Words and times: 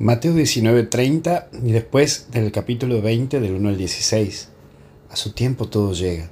Mateo 0.00 0.34
19:30 0.34 1.50
y 1.62 1.70
después 1.70 2.26
del 2.32 2.50
capítulo 2.50 3.00
20 3.00 3.38
del 3.38 3.54
1 3.54 3.68
al 3.68 3.76
16. 3.76 4.48
A 5.08 5.14
su 5.14 5.34
tiempo 5.34 5.68
todo 5.68 5.92
llega. 5.92 6.30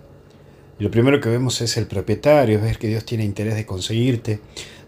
Y 0.81 0.83
lo 0.83 0.91
primero 0.91 1.21
que 1.21 1.29
vemos 1.29 1.61
es 1.61 1.77
el 1.77 1.87
propietario, 1.87 2.57
es 2.57 2.63
ver 2.65 2.79
que 2.79 2.89
Dios 2.89 3.05
tiene 3.05 3.25
interés 3.25 3.55
de 3.55 3.65
conseguirte, 3.65 4.41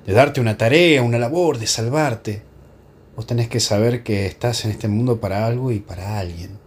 de 0.04 0.12
darte 0.12 0.40
una 0.40 0.58
tarea, 0.58 1.04
una 1.04 1.20
labor, 1.20 1.58
de 1.58 1.68
salvarte. 1.68 2.42
Vos 3.14 3.28
tenés 3.28 3.48
que 3.48 3.60
saber 3.60 4.02
que 4.02 4.26
estás 4.26 4.64
en 4.64 4.72
este 4.72 4.88
mundo 4.88 5.20
para 5.20 5.46
algo 5.46 5.70
y 5.70 5.78
para 5.78 6.18
alguien. 6.18 6.58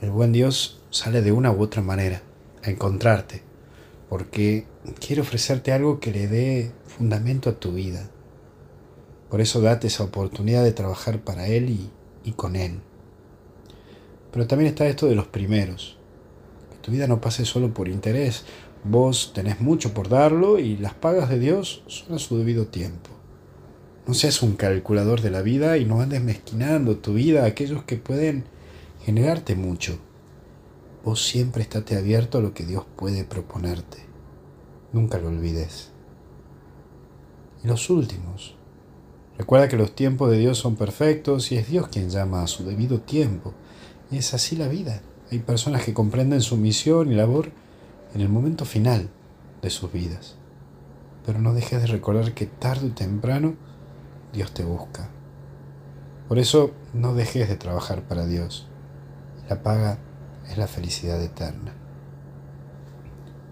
El 0.00 0.12
buen 0.12 0.32
Dios 0.32 0.80
sale 0.88 1.20
de 1.20 1.30
una 1.30 1.52
u 1.52 1.60
otra 1.60 1.82
manera 1.82 2.22
a 2.64 2.70
encontrarte, 2.70 3.42
porque 4.08 4.64
quiere 4.98 5.20
ofrecerte 5.20 5.72
algo 5.72 6.00
que 6.00 6.10
le 6.10 6.26
dé 6.26 6.72
fundamento 6.86 7.50
a 7.50 7.60
tu 7.60 7.72
vida 7.72 8.08
por 9.32 9.40
eso 9.40 9.62
date 9.62 9.86
esa 9.86 10.04
oportunidad 10.04 10.62
de 10.62 10.72
trabajar 10.72 11.22
para 11.24 11.46
Él 11.46 11.90
y, 12.22 12.32
con 12.32 12.54
Él. 12.54 12.80
Pero 14.30 14.46
también 14.46 14.68
está 14.68 14.86
esto 14.86 15.06
de 15.06 15.14
los 15.14 15.26
primeros. 15.26 15.96
Que 16.70 16.76
tu 16.76 16.92
vida 16.92 17.06
no 17.06 17.22
pase 17.22 17.46
solo 17.46 17.72
por 17.72 17.88
interés. 17.88 18.44
Vos 18.84 19.32
tenés 19.34 19.58
mucho 19.58 19.94
por 19.94 20.10
darlo 20.10 20.58
y 20.58 20.76
las 20.76 20.92
pagas 20.92 21.30
de 21.30 21.38
Dios 21.38 21.82
son 21.86 22.16
a 22.16 22.18
su 22.18 22.36
debido 22.36 22.66
tiempo. 22.66 23.08
No 24.06 24.12
seas 24.12 24.42
un 24.42 24.54
calculador 24.54 25.22
de 25.22 25.30
la 25.30 25.40
vida 25.40 25.78
y 25.78 25.86
no 25.86 26.02
andes 26.02 26.22
mezquinando 26.22 26.98
tu 26.98 27.14
vida 27.14 27.44
a 27.44 27.46
aquellos 27.46 27.84
que 27.84 27.96
pueden 27.96 28.44
generarte 29.02 29.54
mucho. 29.54 29.96
Vos 31.06 31.24
siempre 31.24 31.62
estate 31.62 31.96
abierto 31.96 32.36
a 32.36 32.42
lo 32.42 32.52
que 32.52 32.66
Dios 32.66 32.84
puede 32.96 33.24
proponerte. 33.24 33.96
Nunca 34.92 35.16
lo 35.16 35.28
olvides. 35.28 35.90
Y 37.64 37.68
los 37.68 37.88
últimos, 37.88 38.56
Recuerda 39.42 39.66
que 39.66 39.76
los 39.76 39.92
tiempos 39.92 40.30
de 40.30 40.38
Dios 40.38 40.56
son 40.56 40.76
perfectos 40.76 41.50
y 41.50 41.56
es 41.56 41.68
Dios 41.68 41.88
quien 41.88 42.10
llama 42.10 42.44
a 42.44 42.46
su 42.46 42.64
debido 42.64 43.00
tiempo. 43.00 43.52
Y 44.08 44.18
es 44.18 44.34
así 44.34 44.54
la 44.54 44.68
vida. 44.68 45.00
Hay 45.32 45.40
personas 45.40 45.82
que 45.82 45.92
comprenden 45.92 46.42
su 46.42 46.56
misión 46.56 47.10
y 47.10 47.16
labor 47.16 47.50
en 48.14 48.20
el 48.20 48.28
momento 48.28 48.64
final 48.64 49.10
de 49.60 49.70
sus 49.70 49.92
vidas. 49.92 50.36
Pero 51.26 51.40
no 51.40 51.54
dejes 51.54 51.80
de 51.80 51.88
recordar 51.88 52.34
que 52.34 52.46
tarde 52.46 52.86
o 52.86 52.92
temprano 52.92 53.56
Dios 54.32 54.54
te 54.54 54.62
busca. 54.62 55.08
Por 56.28 56.38
eso 56.38 56.70
no 56.94 57.12
dejes 57.12 57.48
de 57.48 57.56
trabajar 57.56 58.02
para 58.02 58.26
Dios. 58.26 58.68
La 59.48 59.64
paga 59.64 59.98
es 60.48 60.56
la 60.56 60.68
felicidad 60.68 61.20
eterna. 61.20 61.74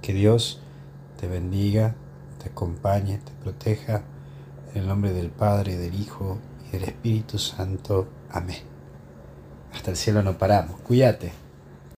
Que 0.03 0.13
Dios 0.13 0.61
te 1.19 1.27
bendiga, 1.27 1.97
te 2.41 2.51
acompañe, 2.51 3.19
te 3.19 3.33
proteja 3.43 4.05
en 4.75 4.83
el 4.83 4.89
nombre 4.89 5.13
del 5.13 5.31
Padre, 5.31 5.77
del 5.77 5.95
Hijo 5.95 6.39
y 6.69 6.73
del 6.73 6.85
Espíritu 6.85 7.39
Santo. 7.39 8.09
Amén. 8.31 8.59
Hasta 9.73 9.91
el 9.91 9.97
cielo 9.97 10.23
no 10.23 10.39
paramos. 10.39 10.81
Cuídate. 10.81 11.33